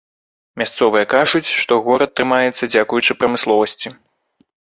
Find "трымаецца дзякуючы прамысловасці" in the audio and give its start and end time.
2.21-3.93